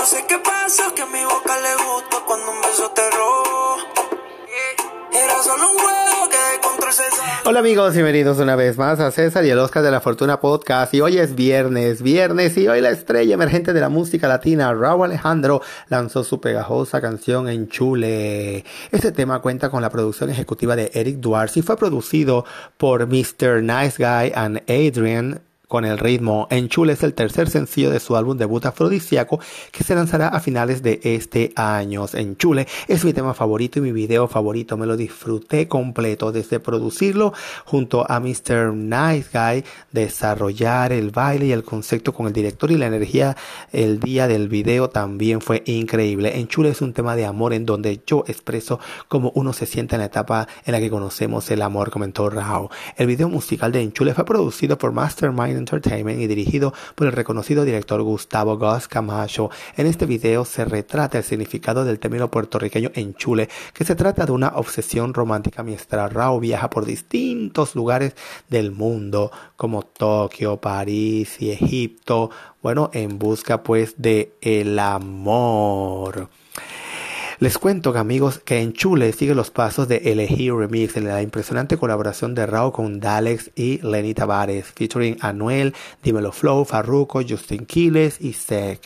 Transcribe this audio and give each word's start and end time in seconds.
no 0.00 0.06
sé 0.06 0.24
qué 0.26 0.36
que 0.96 1.02
a 1.02 1.06
mi 1.06 1.22
boca 1.24 1.60
le 1.60 2.24
cuando 2.26 2.50
un 2.52 2.60
beso 2.62 2.90
te. 2.94 3.02
Era 5.12 5.42
solo 5.42 5.70
un 5.70 5.76
que. 6.30 7.48
Hola 7.48 7.60
amigos, 7.60 7.92
bienvenidos 7.92 8.38
una 8.38 8.56
vez 8.56 8.78
más 8.78 8.98
a 8.98 9.10
César 9.10 9.44
y 9.44 9.50
el 9.50 9.58
Oscar 9.58 9.82
de 9.82 9.90
la 9.90 10.00
Fortuna 10.00 10.40
Podcast. 10.40 10.94
Y 10.94 11.02
hoy 11.02 11.18
es 11.18 11.34
viernes, 11.34 12.00
viernes, 12.00 12.56
y 12.56 12.66
hoy 12.66 12.80
la 12.80 12.88
estrella 12.88 13.34
emergente 13.34 13.74
de 13.74 13.80
la 13.80 13.90
música 13.90 14.26
latina, 14.26 14.72
Raúl 14.72 15.04
Alejandro, 15.04 15.60
lanzó 15.90 16.24
su 16.24 16.40
pegajosa 16.40 17.02
canción 17.02 17.50
En 17.50 17.68
Chule. 17.68 18.64
Este 18.92 19.12
tema 19.12 19.40
cuenta 19.40 19.68
con 19.68 19.82
la 19.82 19.90
producción 19.90 20.30
ejecutiva 20.30 20.76
de 20.76 20.90
Eric 20.94 21.16
Duarte 21.16 21.60
y 21.60 21.62
fue 21.62 21.76
producido 21.76 22.46
por 22.78 23.06
Mr. 23.06 23.62
Nice 23.62 23.96
Guy 23.98 24.32
and 24.34 24.62
Adrian 24.66 25.42
con 25.70 25.84
el 25.84 25.98
ritmo. 25.98 26.48
En 26.50 26.68
Chule 26.68 26.94
es 26.94 27.04
el 27.04 27.14
tercer 27.14 27.48
sencillo 27.48 27.90
de 27.90 28.00
su 28.00 28.16
álbum 28.16 28.36
debut 28.36 28.66
afrodisíaco 28.66 29.38
que 29.70 29.84
se 29.84 29.94
lanzará 29.94 30.26
a 30.26 30.40
finales 30.40 30.82
de 30.82 31.00
este 31.04 31.52
año. 31.54 32.06
En 32.12 32.36
Chule 32.36 32.66
es 32.88 33.04
mi 33.04 33.12
tema 33.12 33.34
favorito 33.34 33.78
y 33.78 33.82
mi 33.82 33.92
video 33.92 34.26
favorito. 34.26 34.76
Me 34.76 34.84
lo 34.84 34.96
disfruté 34.96 35.68
completo 35.68 36.32
desde 36.32 36.58
producirlo 36.58 37.32
junto 37.66 38.04
a 38.10 38.18
Mr. 38.18 38.74
Nice 38.74 39.28
Guy, 39.32 39.64
desarrollar 39.92 40.92
el 40.92 41.10
baile 41.10 41.46
y 41.46 41.52
el 41.52 41.62
concepto 41.62 42.12
con 42.12 42.26
el 42.26 42.32
director 42.32 42.72
y 42.72 42.76
la 42.76 42.86
energía 42.86 43.36
el 43.70 44.00
día 44.00 44.26
del 44.26 44.48
video 44.48 44.90
también 44.90 45.40
fue 45.40 45.62
increíble. 45.66 46.36
En 46.40 46.48
Chule 46.48 46.70
es 46.70 46.82
un 46.82 46.94
tema 46.94 47.14
de 47.14 47.26
amor 47.26 47.52
en 47.52 47.64
donde 47.64 48.00
yo 48.04 48.24
expreso 48.26 48.80
cómo 49.06 49.30
uno 49.36 49.52
se 49.52 49.66
siente 49.66 49.94
en 49.94 50.00
la 50.00 50.06
etapa 50.06 50.48
en 50.64 50.72
la 50.72 50.80
que 50.80 50.90
conocemos 50.90 51.48
el 51.52 51.62
amor, 51.62 51.92
comentó 51.92 52.28
Rao. 52.28 52.70
El 52.96 53.06
video 53.06 53.28
musical 53.28 53.70
de 53.70 53.82
Enchule 53.82 54.14
fue 54.14 54.24
producido 54.24 54.76
por 54.76 54.90
Mastermind 54.90 55.59
Entertainment 55.60 56.20
y 56.20 56.26
dirigido 56.26 56.74
por 56.94 57.06
el 57.06 57.12
reconocido 57.12 57.64
director 57.64 58.02
Gustavo 58.02 58.58
Gus 58.58 58.88
Camacho. 58.88 59.50
En 59.76 59.86
este 59.86 60.06
video 60.06 60.44
se 60.44 60.64
retrata 60.64 61.18
el 61.18 61.24
significado 61.24 61.84
del 61.84 61.98
término 61.98 62.30
puertorriqueño 62.30 62.90
enchule, 62.94 63.48
que 63.72 63.84
se 63.84 63.94
trata 63.94 64.26
de 64.26 64.32
una 64.32 64.48
obsesión 64.56 65.14
romántica 65.14 65.62
mientras 65.62 66.12
Rao 66.12 66.40
viaja 66.40 66.68
por 66.70 66.84
distintos 66.84 67.74
lugares 67.74 68.14
del 68.48 68.72
mundo, 68.72 69.30
como 69.56 69.82
Tokio, 69.82 70.56
París 70.60 71.40
y 71.40 71.50
Egipto, 71.50 72.30
bueno, 72.62 72.90
en 72.92 73.18
busca 73.18 73.62
pues 73.62 73.94
de 73.98 74.34
el 74.40 74.78
amor. 74.78 76.28
Les 77.40 77.56
cuento, 77.56 77.96
amigos, 77.96 78.38
que 78.38 78.60
en 78.60 78.74
Chule 78.74 79.10
sigue 79.14 79.34
los 79.34 79.50
pasos 79.50 79.88
de 79.88 79.96
Elegí 80.12 80.50
Remix 80.50 80.98
en 80.98 81.08
la 81.08 81.22
impresionante 81.22 81.78
colaboración 81.78 82.34
de 82.34 82.44
Rao 82.44 82.70
con 82.70 83.00
Dalex 83.00 83.52
y 83.56 83.78
Lenny 83.78 84.12
Tavares, 84.12 84.66
featuring 84.66 85.16
Anuel, 85.22 85.74
Dimelo 86.02 86.32
Flow, 86.32 86.66
Farruko, 86.66 87.22
Justin 87.26 87.64
Quiles 87.64 88.20
y 88.20 88.34
Sek. 88.34 88.82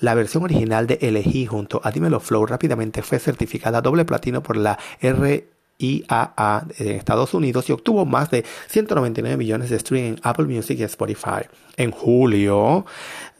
La 0.00 0.14
versión 0.14 0.42
original 0.42 0.86
de 0.86 0.98
Elegí 1.02 1.44
junto 1.44 1.82
a 1.84 1.90
Dimelo 1.90 2.18
Flow 2.18 2.46
rápidamente 2.46 3.02
fue 3.02 3.18
certificada 3.18 3.82
doble 3.82 4.06
platino 4.06 4.42
por 4.42 4.56
la 4.56 4.78
RIAA 5.02 6.66
en 6.78 6.88
Estados 6.88 7.34
Unidos 7.34 7.68
y 7.68 7.72
obtuvo 7.72 8.06
más 8.06 8.30
de 8.30 8.42
199 8.68 9.36
millones 9.36 9.68
de 9.68 9.78
streams 9.78 10.16
en 10.16 10.20
Apple 10.22 10.46
Music 10.46 10.78
y 10.80 10.84
Spotify. 10.84 11.42
En 11.76 11.90
julio, 11.90 12.86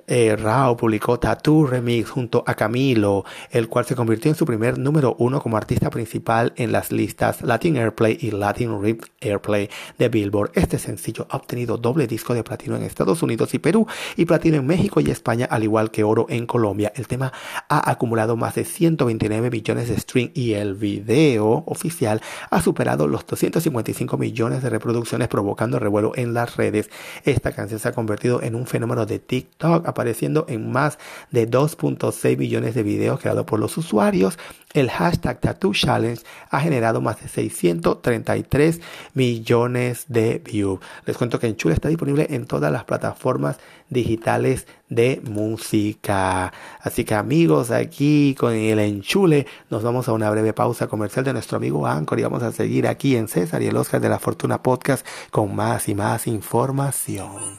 eh, 0.08 0.36
Rao 0.36 0.76
publicó 0.76 1.18
Tattoo 1.18 1.66
Remix 1.66 2.10
junto 2.10 2.42
a 2.46 2.54
Camilo, 2.54 3.24
el 3.50 3.68
cual 3.68 3.84
se 3.84 3.94
convirtió 3.94 4.30
en 4.30 4.36
su 4.36 4.46
primer 4.46 4.78
número 4.78 5.14
uno 5.18 5.42
como 5.42 5.56
artista 5.56 5.90
principal 5.90 6.54
en 6.56 6.72
las 6.72 6.90
listas 6.90 7.42
Latin 7.42 7.76
Airplay 7.76 8.16
y 8.20 8.30
Latin 8.30 8.82
Rip 8.82 9.02
Airplay 9.20 9.68
de 9.98 10.08
Billboard. 10.08 10.52
Este 10.54 10.78
sencillo 10.78 11.26
ha 11.28 11.36
obtenido 11.36 11.76
doble 11.76 12.06
disco 12.06 12.32
de 12.32 12.42
platino 12.42 12.76
en 12.76 12.84
Estados 12.84 13.22
Unidos 13.22 13.52
y 13.52 13.58
Perú 13.58 13.86
y 14.16 14.24
platino 14.24 14.56
en 14.56 14.66
México 14.66 15.00
y 15.00 15.10
España, 15.10 15.46
al 15.50 15.62
igual 15.62 15.90
que 15.90 16.04
oro 16.04 16.26
en 16.30 16.46
Colombia. 16.46 16.92
El 16.96 17.06
tema 17.06 17.32
ha 17.68 17.90
acumulado 17.90 18.36
más 18.36 18.54
de 18.54 18.64
129 18.64 19.50
millones 19.50 19.88
de 19.88 19.98
streams 19.98 20.36
y 20.36 20.54
el 20.54 20.74
video 20.74 21.64
oficial 21.66 22.22
ha 22.50 22.62
superado 22.62 23.06
los 23.06 23.26
255 23.26 24.16
millones 24.16 24.62
de 24.62 24.70
reproducciones 24.70 25.28
provocando 25.28 25.78
revuelo 25.78 26.12
en 26.14 26.32
las 26.32 26.56
redes. 26.56 26.88
Esta 27.24 27.52
canción 27.52 27.78
se 27.78 27.88
ha 27.88 27.92
convertido 27.92 28.42
en 28.42 28.54
un 28.54 28.66
fenómeno 28.66 29.04
de 29.04 29.18
TikTok 29.18 29.86
apareciendo 29.98 30.46
en 30.48 30.70
más 30.70 30.98
de 31.32 31.50
2.6 31.50 32.38
millones 32.38 32.76
de 32.76 32.84
videos 32.84 33.18
creados 33.18 33.44
por 33.44 33.58
los 33.58 33.76
usuarios. 33.76 34.38
El 34.74 34.90
hashtag 34.90 35.40
Tattoo 35.40 35.72
Challenge 35.72 36.22
ha 36.50 36.60
generado 36.60 37.00
más 37.00 37.20
de 37.20 37.28
633 37.28 38.80
millones 39.14 40.04
de 40.08 40.38
views. 40.38 40.78
Les 41.04 41.16
cuento 41.16 41.40
que 41.40 41.48
Enchule 41.48 41.74
está 41.74 41.88
disponible 41.88 42.28
en 42.30 42.46
todas 42.46 42.70
las 42.70 42.84
plataformas 42.84 43.58
digitales 43.88 44.66
de 44.88 45.20
música. 45.24 46.52
Así 46.80 47.04
que 47.04 47.14
amigos, 47.14 47.70
aquí 47.70 48.36
con 48.38 48.52
el 48.54 48.78
Enchule 48.78 49.46
nos 49.70 49.82
vamos 49.82 50.06
a 50.08 50.12
una 50.12 50.30
breve 50.30 50.52
pausa 50.52 50.86
comercial 50.86 51.24
de 51.24 51.32
nuestro 51.32 51.56
amigo 51.56 51.86
Anchor 51.86 52.20
y 52.20 52.22
vamos 52.22 52.42
a 52.42 52.52
seguir 52.52 52.86
aquí 52.86 53.16
en 53.16 53.26
César 53.26 53.62
y 53.62 53.66
el 53.66 53.76
Oscar 53.76 54.00
de 54.00 54.08
la 54.08 54.18
Fortuna 54.18 54.62
Podcast 54.62 55.04
con 55.30 55.56
más 55.56 55.88
y 55.88 55.94
más 55.94 56.26
información. 56.26 57.58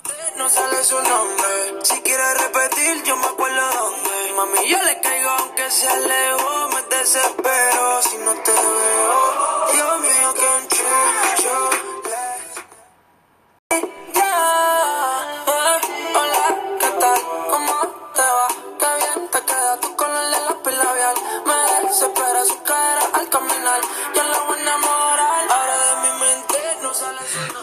Sea 5.70 5.96
lejos. 6.00 6.74
Me 6.74 6.98
desespero 6.98 8.02
si 8.02 8.18
no 8.18 8.34
te 8.44 8.52
veo. 8.52 9.29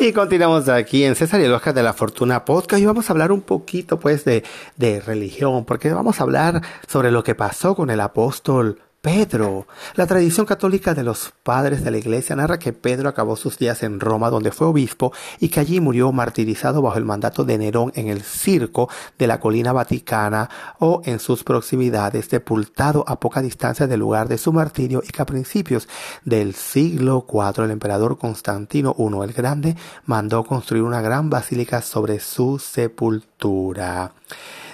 Y 0.07 0.13
continuamos 0.13 0.69
aquí 0.69 1.03
en 1.03 1.17
César 1.17 1.41
y 1.41 1.45
el 1.47 1.53
Oscar 1.53 1.75
de 1.75 1.83
la 1.83 1.93
Fortuna 1.93 2.45
Podcast. 2.45 2.81
Y 2.81 2.87
vamos 2.87 3.11
a 3.11 3.13
hablar 3.13 3.33
un 3.33 3.41
poquito 3.41 3.99
pues 3.99 4.25
de, 4.25 4.45
de 4.77 5.01
religión, 5.01 5.65
porque 5.65 5.93
vamos 5.93 6.21
a 6.21 6.23
hablar 6.23 6.63
sobre 6.87 7.11
lo 7.11 7.25
que 7.25 7.35
pasó 7.35 7.75
con 7.75 7.91
el 7.91 8.01
apóstol 8.01 8.79
Pedro. 9.07 9.69
La 9.95 10.09
tradición 10.09 10.47
católica 10.47 10.93
de 10.93 11.05
los 11.05 11.33
padres 11.45 11.85
de 11.85 11.93
la 11.93 11.99
iglesia 11.99 12.35
narra 12.35 12.59
que 12.59 12.73
Pedro 12.73 13.09
acabó 13.09 13.37
sus 13.37 13.57
días 13.57 13.85
en 13.85 14.01
Roma, 14.01 14.31
donde 14.31 14.51
fue 14.51 14.67
obispo, 14.67 15.13
y 15.39 15.49
que 15.49 15.61
allí 15.61 15.81
murió 15.81 16.11
martirizado 16.11 16.83
bajo 16.83 16.99
el 16.99 17.05
mandato 17.05 17.45
de 17.45 17.57
Nerón 17.57 17.93
en 17.95 18.09
el 18.09 18.23
circo 18.23 18.89
de 19.17 19.29
la 19.29 19.39
colina 19.39 19.73
vaticana 19.73 20.51
o 20.81 21.03
en 21.05 21.21
sus 21.21 21.45
proximidades, 21.45 22.27
sepultado 22.27 23.05
a 23.07 23.21
poca 23.21 23.43
distancia 23.43 23.87
del 23.87 24.01
lugar 24.01 24.27
de 24.27 24.39
su 24.39 24.53
martirio, 24.53 25.05
y 25.07 25.13
que 25.13 25.23
a 25.23 25.27
principios 25.27 25.89
del 26.25 26.57
siglo 26.57 27.25
IV 27.33 27.63
el 27.63 27.71
emperador 27.71 28.19
Constantino 28.19 28.97
I 28.99 29.23
el 29.23 29.33
Grande 29.33 29.77
mandó 30.05 30.43
construir 30.43 30.83
una 30.83 31.01
gran 31.01 31.31
basílica 31.31 31.81
sobre 31.81 32.19
su 32.19 32.59
sepultura. 32.59 34.15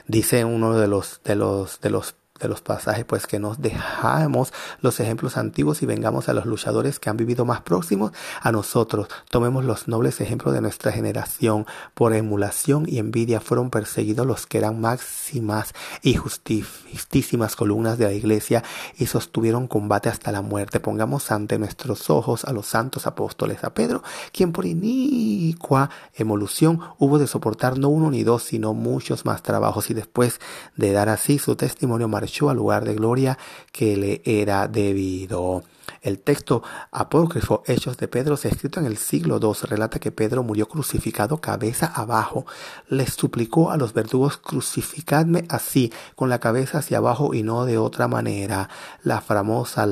Dice 0.09 0.47
uno 0.47 0.73
de 0.79 0.89
los 0.89 1.21
de 1.23 1.37
los 1.37 1.83
de 1.83 1.91
los 1.91 2.15
de 2.43 2.49
los 2.49 2.61
pasajes, 2.61 3.05
pues 3.05 3.27
que 3.27 3.39
nos 3.39 3.63
dejamos 3.63 4.53
los 4.81 5.01
ejemplos 5.01 5.37
antiguos 5.37 5.83
y 5.83 5.87
vengamos 5.87 6.29
a 6.29 6.35
los 6.35 6.45
luchadores 6.45 6.99
que 6.99 7.09
han 7.09 7.17
vivido 7.17 7.45
más 7.45 7.63
próximos 7.63 8.13
a 8.41 8.53
nosotros. 8.53 9.09
Tomemos 9.31 9.65
los 9.65 9.89
nobles 9.89 10.21
ejemplos 10.21 10.53
de 10.55 10.61
nuestra 10.61 10.93
generación. 10.93 11.67
Por 11.95 12.15
emulación 12.15 12.85
y 12.89 12.99
envidia 12.99 13.41
fueron 13.41 13.71
perseguidos 13.71 14.27
los 14.27 14.47
que 14.47 14.59
eran 14.59 14.81
máximas 14.81 15.73
y 16.03 16.15
justísimas 16.15 17.57
columnas 17.57 17.97
de 17.99 18.07
la 18.07 18.13
iglesia 18.13 18.65
y 18.99 19.07
sostuvieron 19.07 19.69
combate 19.69 20.09
hasta 20.09 20.33
la 20.33 20.43
muerte. 20.43 20.81
Pongamos 20.81 21.31
ante 21.31 21.59
nuestros 21.59 22.11
ojos 22.11 22.45
a 22.45 22.53
los 22.53 22.67
santos 22.67 23.07
apóstoles, 23.07 23.63
a 23.65 23.73
Pedro, 23.73 24.03
quien 24.33 24.53
por 24.53 24.67
inicua 24.67 25.91
emolución 26.15 26.81
hubo 26.99 27.19
de 27.19 27.27
soportar 27.27 27.79
no 27.79 27.89
uno 27.89 28.11
ni 28.11 28.25
dos, 28.25 28.43
sino 28.43 28.75
muchos 28.75 29.25
más 29.25 29.43
trabajos 29.43 29.91
y 29.91 29.95
después 29.95 30.41
de 30.77 30.93
dar 30.93 31.09
así 31.09 31.39
su 31.39 31.55
testimonio 31.55 32.09
marchó 32.09 32.32
al 32.41 32.57
lugar 32.57 32.85
de 32.85 32.95
gloria 32.95 33.39
que 33.73 33.97
le 33.97 34.23
era 34.25 34.69
debido. 34.69 35.63
El 36.01 36.19
texto 36.19 36.63
apócrifo 36.91 37.63
Hechos 37.67 37.97
de 37.97 38.09
Pedro, 38.09 38.35
escrito 38.35 38.81
en 38.81 38.87
el 38.87 38.97
siglo 38.97 39.39
II, 39.41 39.69
relata 39.69 40.01
que 40.01 40.11
Pedro 40.11 40.43
murió 40.43 40.67
crucificado 40.67 41.41
cabeza 41.41 41.87
abajo. 41.87 42.45
Les 42.89 43.13
suplicó 43.13 43.71
a 43.71 43.77
los 43.77 43.93
verdugos 43.93 44.37
crucificadme 44.37 45.45
así, 45.49 45.93
con 46.17 46.29
la 46.29 46.41
cabeza 46.41 46.79
hacia 46.79 46.99
abajo 46.99 47.35
y 47.35 47.43
no 47.43 47.67
de 47.67 47.79
otra 47.79 48.09
manera. 48.09 48.69
La 49.05 49.21
famosa, 49.21 49.87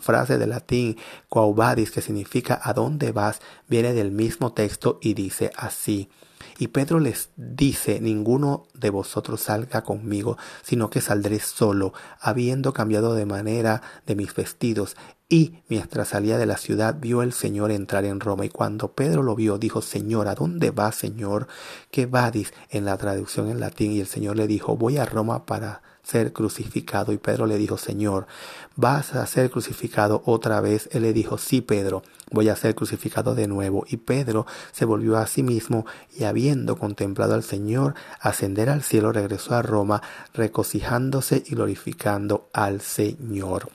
frase 0.00 0.38
de 0.38 0.46
latín 0.46 0.96
quo 1.28 1.54
vadis, 1.54 1.90
que 1.90 2.02
significa 2.02 2.60
¿a 2.62 2.74
dónde 2.74 3.12
vas?, 3.12 3.40
viene 3.68 3.94
del 3.94 4.10
mismo 4.10 4.52
texto 4.52 4.98
y 5.00 5.14
dice 5.14 5.50
así. 5.56 6.10
Y 6.58 6.68
Pedro 6.68 7.00
les 7.00 7.30
dice, 7.36 8.00
ninguno 8.00 8.66
de 8.74 8.90
vosotros 8.90 9.40
salga 9.40 9.82
conmigo, 9.82 10.38
sino 10.62 10.90
que 10.90 11.00
saldré 11.00 11.40
solo, 11.40 11.92
habiendo 12.20 12.72
cambiado 12.72 13.14
de 13.14 13.26
manera 13.26 13.82
de 14.06 14.14
mis 14.14 14.34
vestidos. 14.34 14.96
Y 15.28 15.62
mientras 15.68 16.08
salía 16.08 16.38
de 16.38 16.46
la 16.46 16.56
ciudad 16.56 16.96
vio 17.00 17.22
el 17.22 17.32
Señor 17.32 17.70
entrar 17.70 18.04
en 18.04 18.20
Roma. 18.20 18.44
Y 18.44 18.50
cuando 18.50 18.92
Pedro 18.92 19.22
lo 19.22 19.34
vio, 19.34 19.58
dijo, 19.58 19.82
Señor, 19.82 20.28
¿a 20.28 20.34
dónde 20.34 20.70
vas, 20.70 20.94
Señor? 20.94 21.48
¿Qué 21.90 22.06
vadis? 22.06 22.52
En 22.70 22.84
la 22.84 22.96
traducción 22.98 23.48
en 23.48 23.58
latín. 23.58 23.92
Y 23.92 24.00
el 24.00 24.06
Señor 24.06 24.36
le 24.36 24.46
dijo, 24.46 24.76
voy 24.76 24.98
a 24.98 25.06
Roma 25.06 25.46
para 25.46 25.82
ser 26.04 26.32
crucificado. 26.32 27.12
Y 27.12 27.18
Pedro 27.18 27.46
le 27.46 27.56
dijo, 27.56 27.78
Señor, 27.78 28.26
¿vas 28.76 29.14
a 29.14 29.26
ser 29.26 29.50
crucificado 29.50 30.22
otra 30.26 30.60
vez? 30.60 30.88
Él 30.92 31.02
le 31.02 31.12
dijo, 31.12 31.38
sí, 31.38 31.60
Pedro, 31.62 32.02
voy 32.34 32.48
a 32.48 32.56
ser 32.56 32.74
crucificado 32.74 33.34
de 33.34 33.48
nuevo. 33.48 33.84
Y 33.88 33.96
Pedro 33.96 34.46
se 34.72 34.84
volvió 34.84 35.16
a 35.16 35.26
sí 35.26 35.42
mismo 35.42 35.86
y 36.14 36.24
habiendo 36.24 36.76
contemplado 36.76 37.34
al 37.34 37.42
Señor 37.42 37.94
ascender 38.20 38.68
al 38.68 38.82
cielo, 38.82 39.12
regresó 39.12 39.54
a 39.54 39.62
Roma, 39.62 40.02
regocijándose 40.34 41.42
y 41.46 41.54
glorificando 41.54 42.48
al 42.52 42.80
Señor 42.80 43.70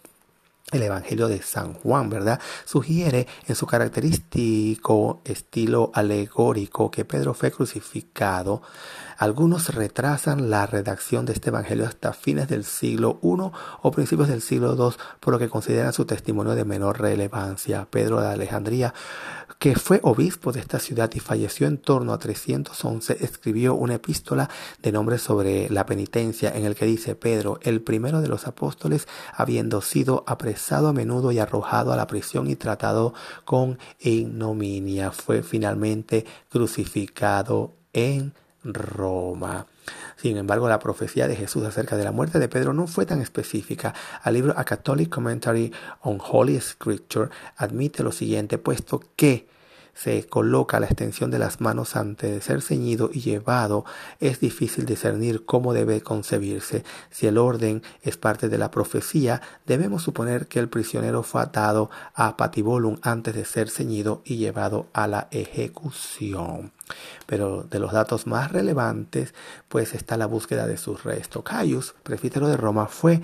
el 0.71 0.83
Evangelio 0.83 1.27
de 1.27 1.41
San 1.41 1.73
Juan, 1.73 2.09
¿verdad? 2.09 2.39
Sugiere 2.65 3.27
en 3.47 3.55
su 3.55 3.65
característico 3.65 5.21
estilo 5.23 5.91
alegórico 5.93 6.91
que 6.91 7.05
Pedro 7.05 7.33
fue 7.33 7.51
crucificado. 7.51 8.61
Algunos 9.19 9.75
retrasan 9.75 10.49
la 10.49 10.65
redacción 10.65 11.25
de 11.25 11.33
este 11.33 11.49
Evangelio 11.49 11.85
hasta 11.85 12.13
fines 12.13 12.47
del 12.47 12.63
siglo 12.63 13.19
I 13.21 13.51
o 13.81 13.91
principios 13.91 14.29
del 14.29 14.41
siglo 14.41 14.75
II, 14.75 14.95
por 15.19 15.33
lo 15.33 15.39
que 15.39 15.49
consideran 15.49 15.91
su 15.91 16.05
testimonio 16.05 16.55
de 16.55 16.63
menor 16.63 17.01
relevancia. 17.01 17.85
Pedro 17.91 18.21
de 18.21 18.29
Alejandría 18.29 18.93
que 19.59 19.75
fue 19.75 19.99
obispo 20.03 20.53
de 20.53 20.61
esta 20.61 20.79
ciudad 20.79 21.11
y 21.13 21.19
falleció 21.19 21.67
en 21.67 21.79
torno 21.79 22.13
a 22.13 22.17
311, 22.17 23.17
escribió 23.19 23.75
una 23.75 23.95
epístola 23.95 24.49
de 24.81 24.93
nombre 24.93 25.17
sobre 25.17 25.69
la 25.69 25.85
penitencia 25.85 26.55
en 26.55 26.63
el 26.63 26.75
que 26.75 26.85
dice 26.85 27.15
Pedro, 27.15 27.59
el 27.63 27.81
primero 27.81 28.21
de 28.21 28.29
los 28.29 28.47
apóstoles, 28.47 29.05
habiendo 29.33 29.81
sido 29.81 30.23
apresado 30.27 30.87
a 30.87 30.93
menudo 30.93 31.33
y 31.33 31.39
arrojado 31.39 31.91
a 31.91 31.97
la 31.97 32.07
prisión 32.07 32.49
y 32.49 32.55
tratado 32.55 33.13
con 33.43 33.79
ignominia, 33.99 35.11
fue 35.11 35.43
finalmente 35.43 36.25
crucificado 36.47 37.75
en 37.91 38.33
Roma. 38.63 39.65
Sin 40.17 40.37
embargo, 40.37 40.67
la 40.67 40.79
profecía 40.79 41.27
de 41.27 41.35
Jesús 41.35 41.65
acerca 41.65 41.97
de 41.97 42.03
la 42.03 42.11
muerte 42.11 42.39
de 42.39 42.49
Pedro 42.49 42.73
no 42.73 42.87
fue 42.87 43.05
tan 43.05 43.21
específica. 43.21 43.93
Al 44.21 44.33
libro 44.33 44.53
A 44.57 44.63
Catholic 44.63 45.09
Commentary 45.09 45.73
on 46.01 46.19
Holy 46.19 46.59
Scripture 46.59 47.29
admite 47.55 48.03
lo 48.03 48.11
siguiente, 48.11 48.57
puesto 48.57 49.01
que 49.15 49.47
se 50.01 50.25
coloca 50.25 50.79
la 50.79 50.85
extensión 50.85 51.29
de 51.29 51.39
las 51.39 51.59
manos 51.59 51.97
antes 51.97 52.31
de 52.31 52.41
ser 52.41 52.61
ceñido 52.61 53.09
y 53.11 53.19
llevado, 53.19 53.83
es 54.21 54.39
difícil 54.39 54.85
discernir 54.85 55.43
cómo 55.43 55.73
debe 55.73 55.99
concebirse. 55.99 56.85
Si 57.09 57.27
el 57.27 57.37
orden 57.37 57.83
es 58.01 58.15
parte 58.15 58.47
de 58.47 58.57
la 58.57 58.71
profecía, 58.71 59.41
debemos 59.65 60.03
suponer 60.03 60.47
que 60.47 60.59
el 60.59 60.69
prisionero 60.69 61.21
fue 61.21 61.41
atado 61.41 61.89
a 62.13 62.37
patibolum 62.37 62.95
antes 63.01 63.35
de 63.35 63.43
ser 63.43 63.69
ceñido 63.69 64.21
y 64.23 64.37
llevado 64.37 64.87
a 64.93 65.05
la 65.07 65.27
ejecución. 65.31 66.71
Pero 67.25 67.63
de 67.63 67.79
los 67.79 67.91
datos 67.91 68.25
más 68.25 68.53
relevantes, 68.53 69.33
pues 69.67 69.93
está 69.93 70.15
la 70.15 70.27
búsqueda 70.27 70.65
de 70.65 70.77
sus 70.77 71.03
restos. 71.03 71.43
Caius, 71.43 71.93
prefítero 72.03 72.47
de 72.47 72.55
Roma, 72.55 72.87
fue 72.87 73.21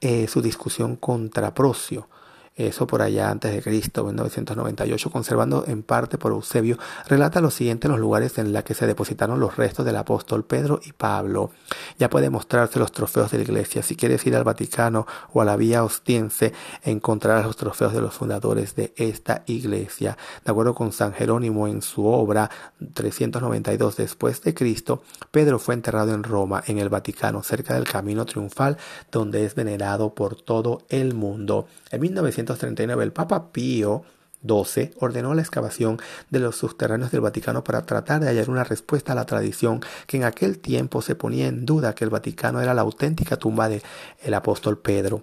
eh, 0.00 0.26
su 0.26 0.42
discusión 0.42 0.96
contra 0.96 1.54
Procio 1.54 2.08
eso 2.56 2.86
por 2.86 3.02
allá 3.02 3.30
antes 3.30 3.52
de 3.52 3.62
Cristo, 3.62 4.00
en 4.00 4.06
1998, 4.16 5.10
conservando 5.10 5.64
en 5.66 5.82
parte 5.82 6.16
por 6.16 6.32
Eusebio, 6.32 6.78
relata 7.06 7.42
lo 7.42 7.50
siguiente 7.50 7.86
en 7.86 7.92
los 7.92 8.00
lugares 8.00 8.38
en 8.38 8.52
los 8.52 8.64
que 8.64 8.72
se 8.72 8.86
depositaron 8.86 9.38
los 9.38 9.56
restos 9.56 9.84
del 9.84 9.96
apóstol 9.96 10.44
Pedro 10.44 10.80
y 10.82 10.92
Pablo. 10.92 11.50
Ya 11.98 12.08
puede 12.08 12.30
mostrarse 12.30 12.78
los 12.78 12.92
trofeos 12.92 13.30
de 13.30 13.38
la 13.38 13.44
iglesia. 13.44 13.82
Si 13.82 13.94
quieres 13.94 14.26
ir 14.26 14.34
al 14.34 14.44
Vaticano 14.44 15.06
o 15.34 15.42
a 15.42 15.44
la 15.44 15.56
Vía 15.56 15.84
Ostiense, 15.84 16.54
encontrarás 16.82 17.44
los 17.44 17.56
trofeos 17.56 17.92
de 17.92 18.00
los 18.00 18.14
fundadores 18.14 18.74
de 18.74 18.94
esta 18.96 19.42
iglesia. 19.46 20.16
De 20.44 20.50
acuerdo 20.50 20.74
con 20.74 20.92
San 20.92 21.12
Jerónimo 21.12 21.68
en 21.68 21.82
su 21.82 22.06
obra 22.06 22.50
392 22.94 23.96
después 23.96 24.40
de 24.42 24.54
Cristo, 24.54 25.02
Pedro 25.30 25.58
fue 25.58 25.74
enterrado 25.74 26.14
en 26.14 26.22
Roma, 26.22 26.62
en 26.66 26.78
el 26.78 26.88
Vaticano, 26.88 27.42
cerca 27.42 27.74
del 27.74 27.84
Camino 27.84 28.24
Triunfal, 28.24 28.78
donde 29.12 29.44
es 29.44 29.54
venerado 29.54 30.14
por 30.14 30.40
todo 30.40 30.86
el 30.88 31.14
mundo. 31.14 31.66
En 31.90 32.00
1939 32.46 33.04
el 33.04 33.12
Papa 33.12 33.52
Pío 33.52 34.04
XII 34.46 34.92
ordenó 35.00 35.34
la 35.34 35.42
excavación 35.42 35.98
de 36.30 36.38
los 36.38 36.56
subterráneos 36.56 37.10
del 37.10 37.20
Vaticano 37.20 37.64
para 37.64 37.82
tratar 37.82 38.20
de 38.20 38.28
hallar 38.28 38.50
una 38.50 38.64
respuesta 38.64 39.12
a 39.12 39.16
la 39.16 39.26
tradición 39.26 39.80
que 40.06 40.18
en 40.18 40.24
aquel 40.24 40.58
tiempo 40.58 41.02
se 41.02 41.14
ponía 41.14 41.48
en 41.48 41.66
duda 41.66 41.94
que 41.94 42.04
el 42.04 42.10
Vaticano 42.10 42.60
era 42.60 42.74
la 42.74 42.82
auténtica 42.82 43.36
tumba 43.36 43.68
del 43.68 43.82
el 44.22 44.34
apóstol 44.34 44.78
Pedro. 44.78 45.22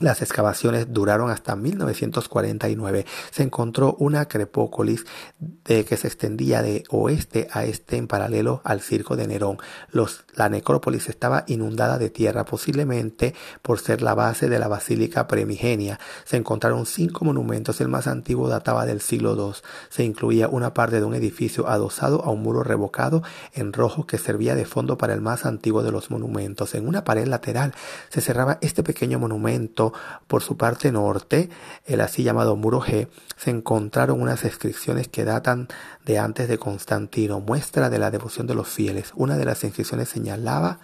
Las 0.00 0.22
excavaciones 0.22 0.92
duraron 0.92 1.30
hasta 1.30 1.54
1949. 1.54 3.06
Se 3.30 3.44
encontró 3.44 3.94
una 4.00 4.26
crepócolis 4.26 5.06
de 5.38 5.84
que 5.84 5.96
se 5.96 6.08
extendía 6.08 6.62
de 6.62 6.82
oeste 6.90 7.46
a 7.52 7.64
este 7.64 7.96
en 7.96 8.08
paralelo 8.08 8.60
al 8.64 8.80
circo 8.80 9.14
de 9.14 9.28
Nerón. 9.28 9.58
Los, 9.92 10.24
la 10.34 10.48
necrópolis 10.48 11.08
estaba 11.08 11.44
inundada 11.46 11.96
de 11.96 12.10
tierra, 12.10 12.44
posiblemente 12.44 13.36
por 13.62 13.78
ser 13.78 14.02
la 14.02 14.16
base 14.16 14.48
de 14.48 14.58
la 14.58 14.66
basílica 14.66 15.28
primigenia. 15.28 16.00
Se 16.24 16.38
encontraron 16.38 16.86
cinco 16.86 17.24
monumentos. 17.24 17.80
El 17.80 17.86
más 17.86 18.08
antiguo 18.08 18.48
databa 18.48 18.86
del 18.86 19.00
siglo 19.00 19.36
II. 19.36 19.62
Se 19.90 20.02
incluía 20.02 20.48
una 20.48 20.74
parte 20.74 20.98
de 20.98 21.04
un 21.04 21.14
edificio 21.14 21.68
adosado 21.68 22.24
a 22.24 22.32
un 22.32 22.42
muro 22.42 22.64
revocado 22.64 23.22
en 23.52 23.72
rojo 23.72 24.08
que 24.08 24.18
servía 24.18 24.56
de 24.56 24.64
fondo 24.64 24.98
para 24.98 25.14
el 25.14 25.20
más 25.20 25.46
antiguo 25.46 25.84
de 25.84 25.92
los 25.92 26.10
monumentos. 26.10 26.74
En 26.74 26.88
una 26.88 27.04
pared 27.04 27.28
lateral 27.28 27.74
se 28.08 28.20
cerraba 28.20 28.58
este 28.60 28.82
pequeño 28.82 29.20
monumento 29.20 29.83
por 30.26 30.42
su 30.42 30.56
parte 30.56 30.92
norte, 30.92 31.50
el 31.84 32.00
así 32.00 32.22
llamado 32.22 32.56
Muro 32.56 32.80
G, 32.80 33.08
se 33.36 33.50
encontraron 33.50 34.20
unas 34.20 34.44
inscripciones 34.44 35.08
que 35.08 35.24
datan 35.24 35.68
de 36.04 36.18
antes 36.18 36.48
de 36.48 36.58
Constantino, 36.58 37.40
muestra 37.40 37.90
de 37.90 37.98
la 37.98 38.10
devoción 38.10 38.46
de 38.46 38.54
los 38.54 38.68
fieles. 38.68 39.12
Una 39.16 39.36
de 39.36 39.44
las 39.44 39.64
inscripciones 39.64 40.08
señalaba 40.08 40.78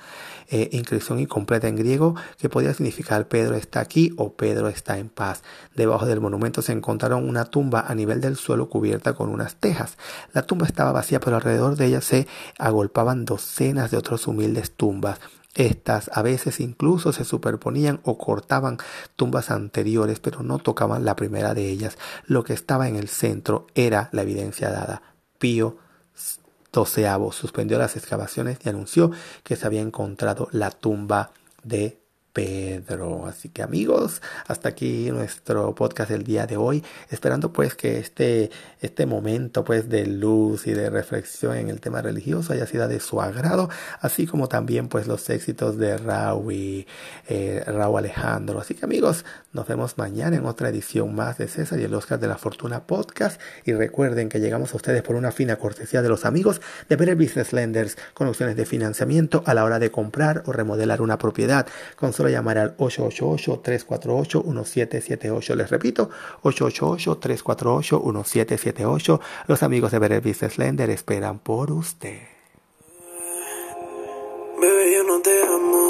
eh, 0.52 0.69
inscripción 0.73 1.20
incompleta 1.20 1.69
en 1.69 1.76
griego 1.76 2.17
que 2.37 2.49
podía 2.49 2.75
significar 2.75 3.29
Pedro 3.29 3.55
está 3.55 3.79
aquí 3.79 4.12
o 4.17 4.32
Pedro 4.35 4.69
está 4.69 4.99
en 4.99 5.08
paz. 5.08 5.44
Debajo 5.76 6.06
del 6.06 6.20
monumento 6.20 6.61
se 6.61 6.73
encontraron 6.73 7.29
una 7.29 7.44
tumba 7.44 7.85
a 7.87 7.94
nivel 7.94 8.20
del 8.20 8.37
suelo 8.37 8.69
cubierta 8.69 9.12
con 9.12 9.29
unas 9.29 9.55
tejas. 9.55 9.97
La 10.32 10.43
tumba 10.43 10.67
estaba 10.67 10.91
vacía, 10.91 11.20
pero 11.20 11.37
alrededor 11.37 11.76
de 11.76 11.87
ella 11.87 12.00
se 12.00 12.26
agolpaban 12.58 13.25
docenas 13.25 13.93
de 13.93 13.99
otras 13.99 14.26
humildes 14.26 14.73
tumbas. 14.73 15.20
Estas 15.55 16.11
a 16.14 16.23
veces 16.23 16.61
incluso 16.61 17.12
se 17.12 17.25
superponían 17.25 18.00
o 18.05 18.19
cortaban 18.19 18.79
tumbas 19.17 19.50
anteriores, 19.50 20.20
pero 20.20 20.43
no 20.43 20.58
tocaban 20.58 21.05
la 21.05 21.17
primera 21.17 21.55
de 21.55 21.69
ellas. 21.69 21.99
Lo 22.26 22.44
que 22.44 22.52
estaba 22.52 22.88
en 22.88 22.97
el 22.97 23.08
centro 23.08 23.67
era 23.75 24.08
la 24.12 24.23
evidencia 24.23 24.70
dada. 24.70 25.02
Pío 25.38 25.79
XII 26.73 27.33
suspendió 27.33 27.78
las 27.78 27.97
excavaciones 27.97 28.59
y 28.64 28.69
anunció 28.69 29.11
que 29.42 29.57
se 29.57 29.66
había 29.66 29.80
encontrado 29.80 30.49
la 30.52 30.71
tumba 30.71 31.33
de 31.64 32.00
Pedro. 32.33 33.27
Así 33.27 33.49
que 33.49 33.63
amigos, 33.63 34.23
hasta 34.47 34.69
aquí 34.69 35.11
nuestro 35.11 35.75
podcast 35.75 36.11
del 36.11 36.25
día 36.25 36.47
de 36.47 36.57
hoy, 36.57 36.85
esperando 37.11 37.53
pues 37.53 37.75
que 37.75 37.99
este, 37.99 38.51
este 38.81 39.07
momento 39.07 39.65
pues 39.65 39.89
de 39.89 40.07
luz 40.07 40.67
y 40.67 40.73
de 40.73 40.91
reflexión 40.91 41.57
en 41.57 41.69
el 41.69 41.81
tema 41.81 42.03
religioso 42.03 42.53
haya 42.53 42.67
sido 42.67 42.89
de 42.89 43.01
su 43.01 43.21
agrado, 43.21 43.69
así 44.01 44.27
como 44.27 44.49
también 44.49 44.89
pues 44.89 45.07
los 45.07 45.29
éxitos 45.31 45.79
de 45.79 46.01
y 46.51 46.87
eh, 47.29 47.63
Raúl 47.67 47.99
Alejandro. 47.99 48.61
Así 48.61 48.75
que 48.75 48.85
amigos, 48.85 49.25
nos 49.53 49.67
vemos 49.67 49.99
mañana 49.99 50.37
en 50.37 50.47
otra 50.47 50.69
edición 50.69 51.15
más 51.15 51.39
de 51.39 51.49
César 51.49 51.79
y 51.81 51.85
el 51.85 51.95
Oscar 51.95 52.19
de 52.19 52.29
la 52.29 52.39
Fortuna 52.39 52.87
Podcast 52.87 53.41
y 53.65 53.73
recuerden 53.73 54.29
que 54.29 54.41
llegamos 54.41 54.73
a 54.73 54.77
ustedes 54.77 55.03
por 55.03 55.17
una 55.17 55.33
fina 55.33 55.57
cortesía 55.57 56.03
de 56.03 56.09
los 56.09 56.25
amigos 56.25 56.61
de 56.89 56.97
Better 56.97 57.17
Business 57.17 57.53
Lenders 57.53 57.97
con 58.15 58.29
opciones 58.29 58.57
de 58.57 58.67
financiamiento 58.67 59.43
a 59.47 59.55
la 59.55 59.65
hora 59.65 59.79
de 59.79 59.91
comprar 59.91 60.43
o 60.47 60.53
remodelar 60.53 61.03
una 61.03 61.19
propiedad 61.19 61.67
solo 62.21 62.29
llamar 62.29 62.59
al 62.59 62.77
888-348-1778. 62.77 65.55
Les 65.55 65.71
repito, 65.71 66.11
888-348-1778. 66.43 69.21
Los 69.47 69.62
amigos 69.62 69.91
de 69.91 69.99
Better 69.99 70.21
Business 70.21 70.59
Lender 70.59 70.91
esperan 70.91 71.39
por 71.39 71.73
usted. 71.73 72.19
Bebé, 74.61 74.93
yo 74.93 75.03
no 75.05 75.23
te 75.23 75.43
amo, 75.45 75.89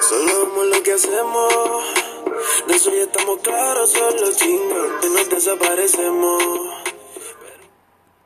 solo 0.00 0.46
amo 0.46 0.64
lo 0.64 0.82
que 0.82 0.94
hacemos. 0.94 1.84
De 2.66 2.74
eso 2.74 2.90
estamos 2.92 3.40
claros, 3.42 3.92
solo 3.92 4.32
chingos 4.32 4.88
y 5.02 5.10
nos 5.10 5.28
desaparecemos. 5.28 6.85